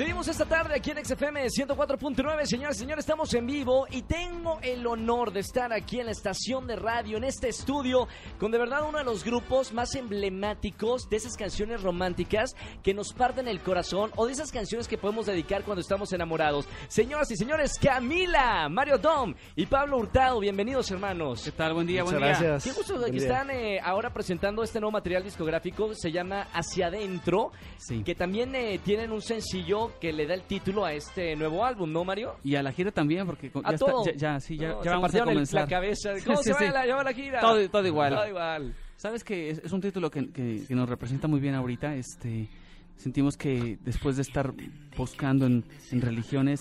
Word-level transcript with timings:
Seguimos 0.00 0.28
esta 0.28 0.46
tarde 0.46 0.74
aquí 0.76 0.92
en 0.92 1.04
XFM 1.04 1.44
104.9, 1.48 2.46
señoras 2.46 2.76
y 2.76 2.78
señores, 2.78 3.02
estamos 3.02 3.34
en 3.34 3.46
vivo 3.46 3.86
y 3.90 4.00
tengo 4.00 4.58
el 4.62 4.86
honor 4.86 5.30
de 5.30 5.40
estar 5.40 5.74
aquí 5.74 6.00
en 6.00 6.06
la 6.06 6.12
estación 6.12 6.66
de 6.66 6.76
radio, 6.76 7.18
en 7.18 7.24
este 7.24 7.50
estudio, 7.50 8.08
con 8.38 8.50
de 8.50 8.56
verdad 8.56 8.88
uno 8.88 8.96
de 8.96 9.04
los 9.04 9.22
grupos 9.22 9.74
más 9.74 9.94
emblemáticos 9.94 11.10
de 11.10 11.18
esas 11.18 11.36
canciones 11.36 11.82
románticas 11.82 12.56
que 12.82 12.94
nos 12.94 13.12
parten 13.12 13.46
el 13.46 13.60
corazón 13.60 14.10
o 14.16 14.24
de 14.24 14.32
esas 14.32 14.50
canciones 14.50 14.88
que 14.88 14.96
podemos 14.96 15.26
dedicar 15.26 15.64
cuando 15.64 15.82
estamos 15.82 16.10
enamorados. 16.14 16.64
Señoras 16.88 17.30
y 17.30 17.36
señores, 17.36 17.78
Camila, 17.78 18.70
Mario 18.70 18.96
Dom 18.96 19.34
y 19.54 19.66
Pablo 19.66 19.98
Hurtado, 19.98 20.40
bienvenidos 20.40 20.90
hermanos. 20.90 21.42
¿Qué 21.44 21.52
tal? 21.52 21.74
Buen 21.74 21.86
día, 21.86 22.04
Muchas 22.04 22.18
buen 22.20 22.32
día. 22.32 22.40
gracias. 22.40 22.64
Qué 22.64 22.78
gusto 22.78 22.94
de 22.94 23.00
Buen 23.00 23.12
que 23.12 23.18
día. 23.18 23.28
están 23.28 23.50
eh, 23.50 23.78
ahora 23.84 24.10
presentando 24.14 24.62
este 24.62 24.80
nuevo 24.80 24.92
material 24.92 25.24
discográfico, 25.24 25.94
se 25.94 26.10
llama 26.10 26.48
Hacia 26.54 26.86
Adentro, 26.86 27.52
Sí. 27.76 28.02
que 28.02 28.14
también 28.14 28.54
eh, 28.54 28.80
tienen 28.82 29.12
un 29.12 29.20
sencillo 29.20 29.89
que 30.00 30.12
le 30.12 30.26
da 30.26 30.34
el 30.34 30.42
título 30.42 30.84
a 30.84 30.92
este 30.92 31.34
nuevo 31.36 31.64
álbum, 31.64 31.92
¿no, 31.92 32.04
Mario? 32.04 32.36
Y 32.44 32.54
a 32.56 32.62
la 32.62 32.72
gira 32.72 32.90
también, 32.92 33.26
porque 33.26 33.50
ya, 33.54 33.74
está- 33.74 33.92
ya, 34.06 34.12
ya, 34.14 34.40
sí, 34.40 34.56
ya, 34.56 34.68
No, 34.68 34.84
ya 34.84 34.90
vamos 34.92 35.14
a 35.14 35.18
el- 35.18 35.24
comenzar. 35.24 35.60
la 35.62 35.66
cabeza. 35.68 36.10
¿Cómo 36.24 36.36
sí, 36.38 36.52
se 36.52 36.54
sí. 36.54 36.64
va 36.64 36.84
la, 36.86 37.02
la 37.02 37.12
gira? 37.12 37.40
Todo- 37.40 37.68
todo 37.70 37.86
igual. 37.86 38.14
Todo 38.14 38.28
igual. 38.28 38.74
Sabes 38.96 39.24
que 39.24 39.50
es, 39.50 39.58
es 39.64 39.72
un 39.72 39.80
título 39.80 40.10
que, 40.10 40.30
que- 40.30 40.64
que 40.68 40.74
nos 40.74 40.88
representa 40.88 41.26
muy 41.28 41.40
bien 41.40 41.54
ahorita. 41.54 41.94
Este, 41.94 42.48
sentimos 42.96 43.36
que 43.36 43.78
después 43.82 44.16
de 44.16 44.22
estar 44.22 44.52
buscando 44.96 45.46
en, 45.46 45.64
en 45.90 46.00
religiones, 46.00 46.60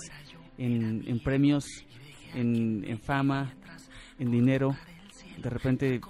en, 0.57 1.03
en 1.07 1.19
premios, 1.21 1.65
en, 2.33 2.83
en 2.87 2.99
fama, 2.99 3.53
en 4.19 4.31
dinero, 4.31 4.75
de 5.37 5.49
repente 5.49 6.01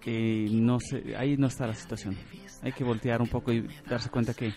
que 0.00 0.46
no 0.50 0.78
sé, 0.80 1.14
ahí 1.16 1.36
no 1.36 1.46
está 1.48 1.66
la 1.66 1.74
situación. 1.74 2.16
Hay 2.62 2.72
que 2.72 2.84
voltear 2.84 3.20
un 3.22 3.28
poco 3.28 3.52
y 3.52 3.66
darse 3.88 4.08
cuenta 4.10 4.34
que 4.34 4.52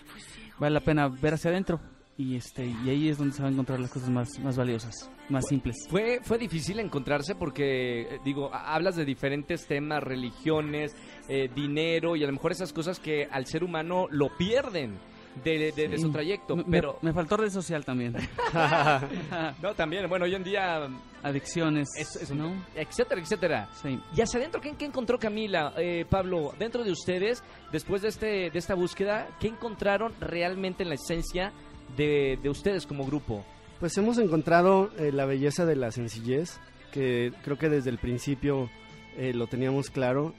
vale 0.58 0.74
la 0.74 0.80
pena 0.80 1.08
ver 1.08 1.34
hacia 1.34 1.50
adentro. 1.50 1.80
Y 2.16 2.36
este 2.36 2.64
y 2.64 2.90
ahí 2.90 3.08
es 3.08 3.18
donde 3.18 3.34
se 3.34 3.42
van 3.42 3.50
a 3.50 3.54
encontrar 3.54 3.80
las 3.80 3.90
cosas 3.90 4.08
más, 4.08 4.38
más 4.38 4.56
valiosas, 4.56 5.10
más 5.28 5.46
simples. 5.48 5.74
Fue, 5.90 6.20
fue 6.22 6.38
difícil 6.38 6.78
encontrarse 6.78 7.34
porque, 7.34 8.02
eh, 8.02 8.18
digo, 8.24 8.54
hablas 8.54 8.94
de 8.94 9.04
diferentes 9.04 9.66
temas, 9.66 10.00
religiones, 10.00 10.94
eh, 11.28 11.48
dinero 11.52 12.14
y 12.14 12.22
a 12.22 12.26
lo 12.28 12.32
mejor 12.32 12.52
esas 12.52 12.72
cosas 12.72 13.00
que 13.00 13.26
al 13.30 13.46
ser 13.46 13.64
humano 13.64 14.06
lo 14.10 14.28
pierden 14.38 14.96
de, 15.42 15.72
de- 15.72 15.88
de 15.88 15.96
Sí. 15.96 16.02
su 16.02 16.12
trayecto. 16.12 16.54
Me- 16.54 16.62
me- 16.62 16.70
pero, 16.70 16.98
me 17.02 17.12
faltó 17.12 17.36
red 17.36 17.50
social 17.50 17.84
también. 17.84 18.14
no, 19.62 19.74
también, 19.74 20.08
bueno, 20.08 20.24
hoy 20.26 20.36
en 20.36 20.44
día, 20.44 20.86
Adicciones, 21.24 21.88
es- 21.98 22.14
es- 22.14 22.30
¿no? 22.30 22.52
etcétera, 22.76 23.20
etcétera. 23.20 23.68
Sí. 23.82 23.98
Y 24.16 24.20
hacia 24.20 24.38
adentro, 24.38 24.60
¿qué, 24.60 24.76
qué 24.78 24.84
encontró 24.84 25.18
Camila, 25.18 25.72
eh, 25.78 26.04
Pablo? 26.08 26.52
Dentro 26.60 26.84
de 26.84 26.92
ustedes, 26.92 27.42
después 27.72 28.02
de, 28.02 28.08
este, 28.08 28.26
de 28.50 28.58
esta 28.58 28.74
búsqueda, 28.76 29.26
¿qué 29.40 29.48
encontraron 29.48 30.12
realmente 30.20 30.84
en 30.84 30.90
la 30.90 30.94
esencia 30.94 31.52
de, 31.96 32.38
de 32.42 32.48
ustedes 32.48 32.86
como 32.86 33.04
grupo? 33.06 33.44
Pues 33.80 33.96
hemos 33.98 34.18
encontrado 34.18 34.90
eh, 34.98 35.10
la 35.12 35.26
belleza 35.26 35.66
de 35.66 35.76
la 35.76 35.90
sencillez, 35.90 36.58
que 36.92 37.32
creo 37.42 37.58
que 37.58 37.68
desde 37.68 37.90
el 37.90 37.98
principio 37.98 38.70
eh, 39.16 39.32
lo 39.34 39.46
teníamos 39.46 39.90
claro 39.90 40.32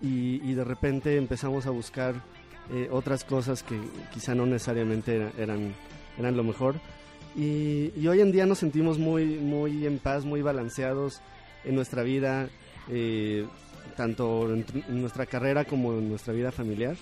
y, 0.00 0.52
de 0.54 0.64
repente 0.64 1.16
empezamos 1.16 1.66
a 1.66 1.70
buscar 1.70 2.22
eh, 2.72 2.88
otras 2.90 3.24
cosas 3.24 3.62
que 3.62 3.78
quizá 4.12 4.34
no 4.34 4.46
necesariamente 4.46 5.16
era- 5.16 5.32
eran, 5.38 5.74
eran 6.18 6.36
lo 6.36 6.42
mejor. 6.44 6.76
Y, 7.36 7.92
y 7.96 8.06
hoy 8.08 8.20
en 8.20 8.30
día 8.32 8.44
nos 8.46 8.58
sentimos 8.58 8.98
muy, 8.98 9.24
muy 9.38 9.86
en 9.86 9.98
paz, 9.98 10.24
muy 10.24 10.42
balanceados 10.42 11.20
en 11.64 11.74
nuestra 11.76 12.02
vida, 12.02 12.50
tanto 13.96 14.52
en 14.52 14.64
nuestra 15.00 15.26
carrera 15.26 15.64
como 15.64 15.92
en 15.94 16.08
nuestra 16.08 16.32
vida 16.34 16.50
familiar. 16.52 16.96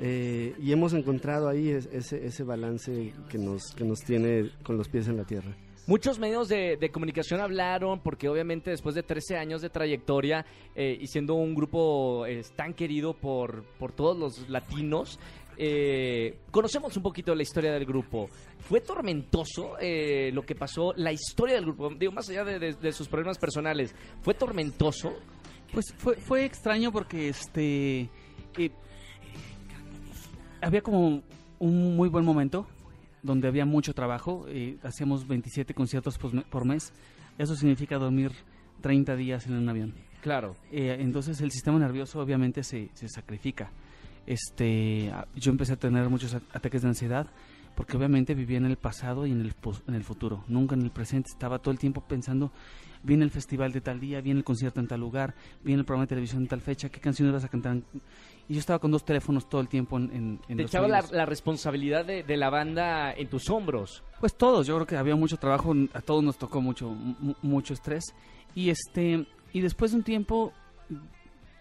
Eh, 0.00 0.54
y 0.60 0.72
hemos 0.72 0.92
encontrado 0.92 1.48
ahí 1.48 1.70
es- 1.70 1.86
ese, 1.92 2.24
ese 2.24 2.44
balance 2.44 3.12
que 3.28 3.38
nos, 3.38 3.72
que 3.74 3.84
nos 3.84 4.00
tiene 4.00 4.50
con 4.62 4.76
los 4.76 4.88
pies 4.88 5.08
en 5.08 5.16
la 5.16 5.24
tierra. 5.24 5.56
Muchos 5.86 6.18
medios 6.18 6.48
de, 6.48 6.76
de 6.76 6.90
comunicación 6.90 7.40
hablaron 7.40 8.00
porque 8.00 8.28
obviamente 8.28 8.70
después 8.70 8.94
de 8.94 9.02
13 9.02 9.36
años 9.38 9.62
de 9.62 9.70
trayectoria 9.70 10.44
eh, 10.76 10.98
y 11.00 11.06
siendo 11.06 11.34
un 11.34 11.54
grupo 11.54 12.26
eh, 12.26 12.42
tan 12.54 12.74
querido 12.74 13.14
por, 13.14 13.64
por 13.78 13.92
todos 13.92 14.16
los 14.18 14.48
latinos, 14.50 15.18
eh, 15.56 16.36
conocemos 16.50 16.94
un 16.96 17.02
poquito 17.02 17.34
la 17.34 17.42
historia 17.42 17.72
del 17.72 17.86
grupo. 17.86 18.28
¿Fue 18.60 18.80
tormentoso 18.82 19.76
eh, 19.80 20.30
lo 20.34 20.42
que 20.42 20.54
pasó? 20.54 20.92
La 20.94 21.10
historia 21.10 21.54
del 21.56 21.64
grupo, 21.64 21.90
digo, 21.98 22.12
más 22.12 22.28
allá 22.28 22.44
de, 22.44 22.58
de- 22.58 22.74
de 22.74 22.92
sus 22.92 23.08
problemas 23.08 23.38
personales, 23.38 23.94
¿fue 24.20 24.34
tormentoso? 24.34 25.14
Pues 25.72 25.86
fue, 25.96 26.16
fue 26.16 26.44
extraño 26.44 26.92
porque 26.92 27.28
este 27.30 28.08
eh, 28.58 28.70
había 30.60 30.82
como 30.82 31.22
un 31.58 31.96
muy 31.96 32.08
buen 32.08 32.24
momento 32.24 32.66
donde 33.22 33.48
había 33.48 33.64
mucho 33.64 33.94
trabajo. 33.94 34.46
eh, 34.48 34.78
hacíamos 34.82 35.26
27 35.26 35.74
conciertos 35.74 36.18
por 36.18 36.64
mes. 36.64 36.92
Eso 37.36 37.54
significa 37.56 37.98
dormir 37.98 38.32
30 38.80 39.16
días 39.16 39.46
en 39.46 39.54
un 39.54 39.68
avión. 39.68 39.94
Claro. 40.20 40.56
Eh, 40.72 40.96
entonces 41.00 41.40
el 41.40 41.50
sistema 41.50 41.78
nervioso 41.78 42.20
obviamente 42.20 42.62
se, 42.62 42.90
se 42.94 43.08
sacrifica. 43.08 43.70
Este, 44.26 45.12
yo 45.36 45.50
empecé 45.50 45.72
a 45.72 45.76
tener 45.76 46.08
muchos 46.08 46.34
ataques 46.34 46.82
de 46.82 46.88
ansiedad 46.88 47.26
porque 47.74 47.96
obviamente 47.96 48.34
vivía 48.34 48.58
en 48.58 48.66
el 48.66 48.76
pasado 48.76 49.26
y 49.26 49.30
en 49.32 49.40
el, 49.40 49.54
en 49.86 49.94
el 49.94 50.04
futuro, 50.04 50.44
nunca 50.48 50.74
en 50.74 50.82
el 50.82 50.90
presente. 50.90 51.30
Estaba 51.32 51.60
todo 51.60 51.70
el 51.70 51.78
tiempo 51.78 52.00
pensando, 52.00 52.50
viene 53.02 53.24
el 53.24 53.30
festival 53.30 53.72
de 53.72 53.80
tal 53.80 54.00
día, 54.00 54.20
viene 54.20 54.38
el 54.40 54.44
concierto 54.44 54.80
en 54.80 54.88
tal 54.88 55.00
lugar, 55.00 55.34
viene 55.62 55.80
el 55.80 55.84
programa 55.86 56.04
de 56.04 56.08
televisión 56.08 56.42
en 56.42 56.48
tal 56.48 56.60
fecha, 56.60 56.88
qué 56.88 57.00
canciones 57.00 57.32
vas 57.34 57.44
a 57.44 57.48
cantar. 57.48 57.76
Y 58.48 58.54
yo 58.54 58.60
estaba 58.60 58.78
con 58.78 58.90
dos 58.90 59.04
teléfonos 59.04 59.48
todo 59.48 59.60
el 59.60 59.68
tiempo 59.68 59.98
en, 59.98 60.04
en, 60.12 60.40
en 60.48 60.56
Te 60.56 60.62
los 60.62 60.70
echaba 60.70 60.88
la, 60.88 61.26
responsabilidad 61.26 62.04
de, 62.06 62.22
de 62.22 62.36
la 62.36 62.48
banda 62.50 63.12
en 63.12 63.28
tus 63.28 63.50
hombros. 63.50 64.02
Pues 64.20 64.34
todos, 64.36 64.66
yo 64.66 64.74
creo 64.76 64.86
que 64.86 64.96
había 64.96 65.16
mucho 65.16 65.36
trabajo, 65.36 65.74
a 65.92 66.00
todos 66.00 66.24
nos 66.24 66.38
tocó 66.38 66.60
mucho, 66.62 66.88
mu- 66.90 67.34
mucho 67.42 67.74
estrés. 67.74 68.04
Y 68.54 68.70
este, 68.70 69.26
y 69.52 69.60
después 69.60 69.90
de 69.90 69.98
un 69.98 70.02
tiempo 70.02 70.52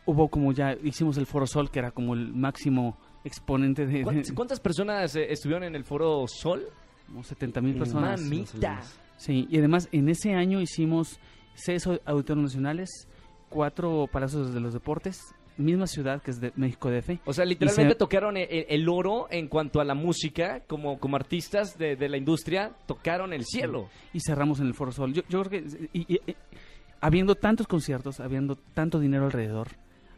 hubo 0.06 0.30
como 0.30 0.54
ya 0.54 0.74
hicimos 0.84 1.18
el 1.18 1.26
Foro 1.26 1.46
Sol, 1.46 1.70
que 1.70 1.80
era 1.80 1.92
como 1.92 2.14
el 2.14 2.34
máximo 2.34 2.98
exponente 3.26 3.86
de, 3.86 4.04
¿Cuántas, 4.04 4.32
cuántas 4.32 4.60
personas 4.62 5.14
eh, 5.18 5.28
estuvieron 5.32 5.66
en 5.66 5.76
el 5.76 5.84
Foro 5.84 6.24
Sol? 6.28 6.64
Como 7.08 7.24
70 7.24 7.62
mil 7.62 7.76
personas. 7.76 8.22
Mamita. 8.22 8.82
Sí, 9.18 9.48
y 9.50 9.58
además 9.58 9.90
en 9.92 10.10
ese 10.10 10.34
año 10.34 10.62
hicimos 10.62 11.20
seis 11.56 11.88
au- 11.88 12.00
auditorios 12.06 12.44
nacionales, 12.44 13.08
cuatro 13.50 14.08
palacios 14.12 14.54
de 14.54 14.60
los 14.60 14.74
deportes, 14.74 15.20
misma 15.58 15.88
ciudad 15.88 16.22
que 16.22 16.30
es 16.32 16.40
de 16.40 16.52
México 16.56 16.92
DF. 16.92 17.20
O 17.26 17.34
sea, 17.34 17.44
literalmente 17.46 17.94
se- 17.94 17.98
tocaron 17.98 18.38
el, 18.38 18.48
el 18.70 18.88
oro 18.90 19.28
en 19.32 19.48
cuanto 19.48 19.80
a 19.82 19.86
la 19.86 19.96
música, 19.96 20.62
como, 20.68 21.00
como 21.00 21.16
artistas 21.16 21.78
de, 21.80 21.96
de 21.96 22.10
la 22.10 22.18
industria, 22.18 22.74
tocaron 22.86 23.34
el 23.34 23.44
cielo. 23.44 23.90
y 24.14 24.20
cerramos 24.20 24.60
en 24.60 24.68
el 24.68 24.76
Foro 24.76 24.92
Sol. 24.92 25.14
Yo, 25.14 25.24
yo 25.30 25.42
creo 25.44 25.64
que 25.64 25.90
y- 25.94 26.14
y- 26.14 26.22
y- 26.28 26.36
habiendo 27.02 27.34
tantos 27.36 27.66
conciertos, 27.68 28.20
habiendo 28.20 28.56
tanto 28.56 29.00
dinero 29.00 29.26
alrededor, 29.26 29.70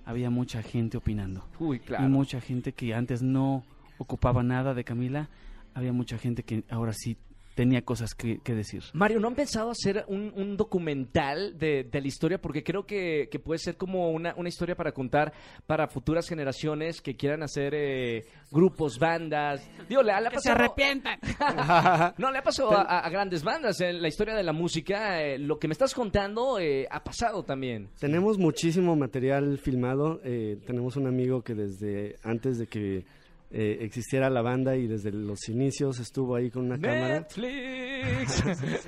había 0.06 0.30
mucha 0.30 0.62
gente 0.62 0.98
opinando. 0.98 1.46
Uy, 1.60 1.78
Y 1.78 1.80
claro. 1.82 2.10
mucha 2.10 2.42
gente 2.42 2.74
que 2.74 2.94
antes 2.94 3.22
no 3.22 3.64
ocupaba 3.98 4.44
nada 4.44 4.74
de 4.74 4.84
Camila, 4.84 5.30
había 5.74 5.94
mucha 5.94 6.18
gente 6.18 6.44
que 6.44 6.64
ahora 6.70 6.94
sí 6.94 7.18
tenía 7.56 7.82
cosas 7.82 8.16
que, 8.16 8.40
que 8.42 8.56
decir. 8.56 8.84
Mario, 8.94 9.20
¿no 9.20 9.28
han 9.28 9.36
pensado 9.36 9.70
hacer 9.70 10.06
un, 10.08 10.32
un 10.34 10.56
documental 10.56 11.58
de, 11.58 11.84
de 11.84 12.00
la 12.02 12.08
historia? 12.08 12.40
Porque 12.40 12.64
creo 12.64 12.86
que, 12.86 13.28
que 13.30 13.38
puede 13.38 13.58
ser 13.60 13.76
como 13.76 14.12
una, 14.12 14.34
una 14.38 14.48
historia 14.48 14.76
para 14.78 14.94
contar 14.94 15.34
para 15.68 15.90
futuras 15.90 16.26
generaciones 16.30 17.02
que 17.02 17.18
quieran 17.18 17.44
hacer 17.44 17.74
eh, 17.76 18.26
grupos, 18.50 18.98
bandas. 18.98 19.70
Digo, 19.90 20.02
le, 20.02 20.14
le 20.22 20.28
ha 20.28 20.32
pasado... 20.32 20.56
arrepientan! 20.56 21.20
No, 22.18 22.32
le 22.32 22.38
ha 22.38 22.44
pasado 22.44 22.72
a, 22.72 22.82
a- 22.84 23.00
a 23.00 23.10
grandes 23.10 23.44
bandas. 23.44 23.82
En 23.82 24.02
la 24.02 24.08
historia 24.08 24.36
de 24.36 24.44
la 24.44 24.54
música, 24.54 25.22
eh, 25.22 25.38
lo 25.38 25.60
que 25.60 25.68
me 25.68 25.74
estás 25.74 25.94
contando 25.94 26.60
eh, 26.60 26.88
ha 26.90 27.04
pasado 27.04 27.44
también. 27.44 27.90
Tenemos 28.00 28.38
muchísimo 28.38 28.96
material 28.96 29.58
filmado. 29.58 30.22
eh, 30.24 30.58
tenemos 30.66 30.96
un 30.96 31.08
amigo 31.08 31.42
que 31.42 31.56
desde 31.56 32.16
antes 32.24 32.58
de 32.58 32.68
que 32.68 33.06
eh, 33.52 33.78
existiera 33.82 34.30
la 34.30 34.42
banda 34.42 34.76
y 34.76 34.88
desde 34.88 35.12
los 35.12 35.50
inicios 35.50 36.00
estuvo 36.00 36.36
ahí 36.36 36.50
con 36.50 36.66
una 36.66 36.80
cámara. 36.80 37.28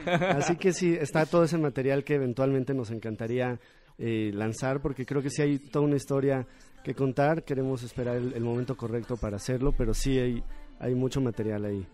Así 0.35 0.55
que 0.57 0.73
sí, 0.73 0.95
está 0.99 1.25
todo 1.25 1.43
ese 1.43 1.57
material 1.57 2.03
que 2.03 2.15
eventualmente 2.15 2.73
nos 2.73 2.91
encantaría 2.91 3.59
eh, 3.97 4.31
lanzar 4.33 4.81
porque 4.81 5.05
creo 5.05 5.21
que 5.21 5.29
sí 5.29 5.41
hay 5.41 5.59
toda 5.59 5.85
una 5.85 5.95
historia 5.95 6.47
que 6.83 6.93
contar. 6.93 7.43
Queremos 7.43 7.83
esperar 7.83 8.17
el, 8.17 8.33
el 8.33 8.43
momento 8.43 8.75
correcto 8.75 9.15
para 9.17 9.37
hacerlo, 9.37 9.73
pero 9.77 9.93
sí 9.93 10.19
hay, 10.19 10.43
hay 10.79 10.95
mucho 10.95 11.21
material 11.21 11.65
ahí. 11.65 11.87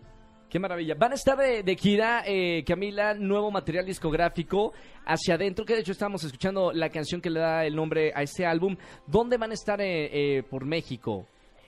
Qué 0.48 0.58
maravilla. 0.58 0.94
Van 0.94 1.12
a 1.12 1.14
estar 1.14 1.36
de, 1.36 1.62
de 1.62 1.76
gira, 1.76 2.22
eh, 2.26 2.64
Camila, 2.66 3.12
nuevo 3.12 3.50
material 3.50 3.84
discográfico 3.84 4.72
hacia 5.04 5.34
adentro, 5.34 5.66
que 5.66 5.74
de 5.74 5.80
hecho 5.80 5.92
estamos 5.92 6.24
escuchando 6.24 6.72
la 6.72 6.88
canción 6.88 7.20
que 7.20 7.28
le 7.28 7.40
da 7.40 7.66
el 7.66 7.76
nombre 7.76 8.12
a 8.14 8.22
este 8.22 8.46
álbum. 8.46 8.74
¿Dónde 9.06 9.36
van 9.36 9.50
a 9.50 9.54
estar 9.54 9.78
eh, 9.82 10.38
eh, 10.38 10.42
por 10.42 10.64
México? 10.64 11.26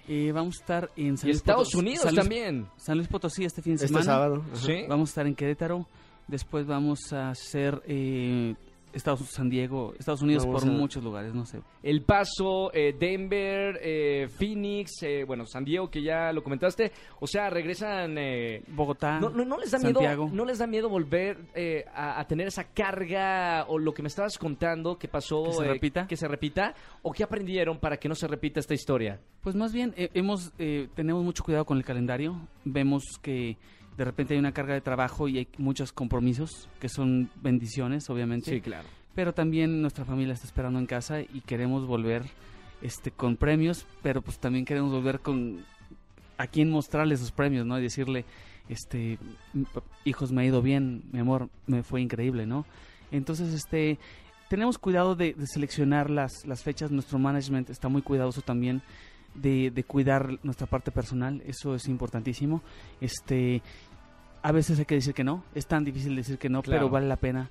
Eh, 0.09 0.33
vamos 0.33 0.57
a 0.57 0.61
estar 0.61 0.91
en 0.97 1.17
San 1.17 1.29
Y 1.29 1.33
Luis 1.33 1.37
Estados 1.39 1.69
Potosí- 1.69 1.79
Unidos 1.79 2.03
San 2.03 2.15
Luis- 2.15 2.21
también. 2.21 2.67
San 2.77 2.97
Luis 2.97 3.09
Potosí 3.09 3.45
este 3.45 3.63
fin 3.63 3.73
de 3.73 3.77
Este 3.77 3.89
semana. 3.89 4.05
sábado. 4.05 4.45
ajá. 4.53 4.67
Sí. 4.67 4.85
Vamos 4.89 5.09
a 5.09 5.13
estar 5.13 5.27
en 5.27 5.35
Querétaro. 5.35 5.87
Después 6.27 6.67
vamos 6.67 7.13
a 7.13 7.31
hacer 7.31 7.83
eh, 7.87 8.55
Estados 8.93 9.21
San 9.31 9.49
Diego, 9.49 9.95
Estados 9.99 10.23
Unidos 10.23 10.47
por 10.47 10.65
muchos 10.67 11.03
lugares, 11.05 11.35
no 11.35 11.45
sé. 11.47 11.61
El 11.83 12.03
Paso, 12.03 12.73
eh, 12.75 12.95
Denver, 12.99 13.79
eh, 13.83 14.29
Phoenix, 14.29 15.03
eh, 15.03 15.25
bueno, 15.25 15.47
San 15.47 15.65
Diego, 15.65 15.91
que 15.91 16.03
ya 16.03 16.33
lo 16.33 16.43
comentaste. 16.43 16.93
O 17.21 17.27
sea, 17.27 17.51
regresan... 17.51 18.17
eh, 18.19 18.63
Bogotá, 18.69 19.21
no, 19.21 19.31
no, 19.31 19.45
no 19.45 19.59
les 19.59 19.71
da 19.71 19.79
Santiago. 19.79 20.25
miedo, 20.25 20.37
no 20.37 20.45
les 20.45 20.59
da 20.59 20.67
miedo 20.67 20.89
volver 20.89 21.39
eh, 21.55 21.85
a, 21.95 22.21
a 22.21 22.27
tener 22.27 22.47
esa 22.49 22.65
carga 22.65 23.65
o 23.69 23.79
lo 23.79 23.93
que 23.95 24.03
me 24.03 24.09
estabas 24.09 24.39
contando 24.39 24.99
que 24.99 25.09
pasó 25.09 25.45
¿Que 25.45 25.53
se 25.53 25.65
eh, 25.65 25.69
repita? 25.69 26.07
que 26.07 26.17
se 26.17 26.29
repita 26.29 26.75
o 27.03 27.13
qué 27.13 27.23
aprendieron 27.25 27.79
para 27.79 27.97
que 27.99 28.09
no 28.09 28.15
se 28.15 28.27
repita 28.27 28.61
esta 28.61 28.75
historia. 28.75 29.21
Pues 29.43 29.55
más 29.57 29.73
bien 29.73 29.95
eh, 29.97 30.11
hemos 30.15 30.53
eh, 30.59 30.89
tenemos 30.95 31.25
mucho 31.25 31.45
cuidado 31.45 31.65
con 31.65 31.79
el 31.79 31.85
calendario. 31.85 32.37
Vemos 32.65 33.05
que 33.23 33.57
de 34.01 34.05
repente 34.07 34.33
hay 34.33 34.41
una 34.41 34.53
carga 34.53 34.73
de 34.73 34.81
trabajo 34.81 35.29
y 35.29 35.37
hay 35.37 35.49
muchos 35.59 35.93
compromisos 35.93 36.71
que 36.81 36.89
son 36.89 37.29
bendiciones, 37.43 38.09
obviamente. 38.09 38.63
claro. 38.63 38.89
Pero 39.15 39.35
también 39.35 39.83
nuestra 39.83 40.07
familia 40.07 40.33
está 40.33 40.47
esperando 40.47 40.79
en 40.79 40.87
casa 40.87 41.21
y 41.21 41.43
queremos 41.45 41.87
volver 41.87 42.23
este 42.81 43.11
con 43.11 43.37
premios, 43.37 43.87
pero 44.03 44.23
pues 44.23 44.39
también 44.39 44.65
queremos 44.65 44.91
volver 44.91 45.21
con 45.21 45.67
a 46.39 46.47
quién 46.47 46.71
mostrarle 46.71 47.15
esos 47.15 47.31
premios, 47.31 47.67
¿no? 47.67 47.79
Y 47.79 47.83
decirle, 47.83 48.25
este, 48.71 49.19
"M- 49.55 49.67
p- 49.75 49.81
hijos, 50.07 50.33
me 50.33 50.41
ha 50.41 50.45
ido 50.47 50.63
bien, 50.63 51.03
mi 51.13 51.19
amor, 51.19 51.51
me 51.67 51.83
fue 51.83 52.01
increíble, 52.01 52.47
¿no? 52.47 52.65
Entonces, 53.11 53.53
este, 53.53 53.99
tenemos 54.49 54.79
cuidado 54.79 55.15
de, 55.15 55.35
de 55.35 55.47
seleccionar 55.47 56.09
las, 56.09 56.47
las 56.47 56.63
fechas, 56.63 56.91
nuestro 56.91 57.19
management 57.19 57.69
está 57.69 57.89
muy 57.91 58.01
cuidadoso 58.01 58.41
también 58.41 58.81
de, 59.35 59.71
de 59.71 59.85
cuidar 59.85 60.39
nuestra 60.43 60.67
parte 60.67 60.91
personal, 60.91 61.41
eso 61.47 61.75
es 61.77 61.87
importantísimo. 61.87 62.63
Este, 63.01 63.63
a 64.43 64.53
veces 64.53 64.79
hay 64.79 64.85
que 64.85 64.95
decir 64.95 65.15
que 65.15 65.25
no, 65.25 65.45
es 65.55 65.67
tan 65.67 65.85
difícil 65.85 66.17
decir 66.17 66.39
que 66.39 66.49
no, 66.49 66.63
Claro. 66.63 66.81
pero 66.81 66.91
vale 66.91 67.07
la 67.09 67.17
pena, 67.17 67.51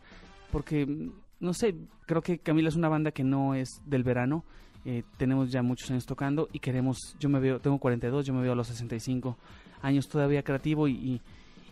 porque, 0.51 0.85
mm, 0.85 1.11
no 1.41 1.53
sé, 1.53 1.75
creo 2.05 2.21
que 2.21 2.39
Camila 2.39 2.69
es 2.69 2.75
una 2.75 2.89
banda 2.89 3.11
que 3.11 3.23
no 3.23 3.53
es 3.55 3.69
del 3.85 4.03
verano, 4.03 4.43
eh, 4.85 5.03
tenemos 5.17 5.51
ya 5.51 5.61
muchos 5.61 5.91
años 5.91 6.05
tocando 6.05 6.47
y 6.53 6.59
queremos, 6.59 6.97
yo 7.19 7.29
me 7.29 7.39
veo, 7.39 7.59
tengo 7.59 7.77
42, 7.79 8.25
yo 8.25 8.33
me 8.33 8.41
veo 8.41 8.53
a 8.53 8.55
los 8.55 8.67
65 8.67 9.37
años 9.81 10.07
todavía 10.07 10.41
creativo 10.43 10.87
y, 10.87 10.93
y, 10.93 11.21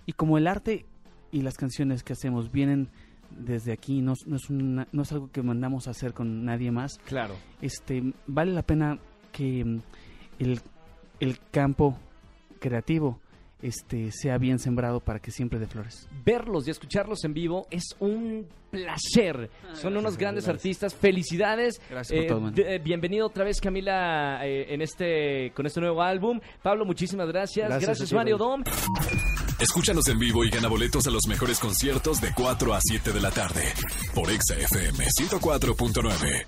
y 0.05 0.13
como 0.13 0.37
el 0.37 0.45
arte 0.47 0.85
y 1.31 1.41
las 1.41 1.55
canciones 1.55 2.03
que 2.03 2.13
hacemos 2.13 2.51
vienen 2.51 2.89
desde 3.31 3.73
aquí, 3.73 4.01
no, 4.01 4.13
es- 4.13 4.25
no, 4.27 4.35
es 4.37 4.49
una- 4.49 4.87
no 4.91 5.01
es 5.01 5.11
algo 5.11 5.29
que 5.31 5.41
mandamos 5.41 5.87
a 5.87 5.91
hacer 5.91 6.13
con 6.13 6.45
nadie 6.45 6.71
más, 6.71 6.97
Claro. 7.05 7.35
este, 7.61 8.13
vale 8.27 8.53
la 8.53 8.61
pena 8.63 8.99
que 9.31 9.63
mm, 9.65 9.79
el, 10.39 10.61
el 11.19 11.39
campo 11.51 11.97
creativo 12.59 13.19
este, 13.61 14.11
sea 14.11 14.37
bien 14.37 14.59
sembrado 14.59 14.99
para 14.99 15.19
que 15.19 15.31
siempre 15.31 15.59
dé 15.59 15.67
flores. 15.67 16.07
Verlos 16.25 16.67
y 16.67 16.71
escucharlos 16.71 17.23
en 17.23 17.33
vivo 17.33 17.67
es 17.71 17.83
un 17.99 18.45
placer. 18.69 19.49
Son 19.73 19.95
unos 19.97 20.17
grandes 20.17 20.43
gracias. 20.45 20.49
artistas. 20.65 20.95
Felicidades. 20.95 21.81
Gracias 21.89 22.15
por 22.17 22.25
Eh, 22.25 22.27
todo, 22.27 22.41
man. 22.41 22.53
de- 22.53 22.79
bienvenido 22.79 23.25
otra 23.27 23.43
vez 23.45 23.59
Camila 23.61 24.45
eh, 24.45 24.73
en 24.73 24.81
este 24.81 25.51
con 25.55 25.65
este 25.65 25.79
nuevo 25.81 26.01
álbum. 26.03 26.39
Pablo, 26.61 26.85
muchísimas 26.85 27.27
gracias. 27.27 27.67
Gracias, 27.69 27.87
Gracias 27.87 28.07
a 28.07 28.09
ti, 28.09 28.15
Mario. 28.15 28.37
Dom. 28.37 28.63
Escúchanos 29.59 30.07
en 30.07 30.19
vivo 30.19 30.43
y 30.43 30.49
gana 30.51 30.67
boletos 30.67 31.07
a 31.07 31.09
los 31.11 31.25
mejores 31.27 31.59
conciertos 31.59 32.21
de 32.21 32.31
4 32.35 32.73
a 32.75 32.79
7 32.81 33.11
de 33.11 33.21
la 33.21 33.31
tarde 33.31 33.63
por 34.13 34.29
Exa 34.29 34.55
FM 34.55 35.05
104.9. 35.05 36.45